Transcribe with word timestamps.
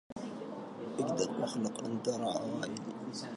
أجدر 0.99 1.39
وأخلق 1.41 1.83
أن 1.83 2.03
ترن 2.03 2.23
عوائدي 2.23 2.81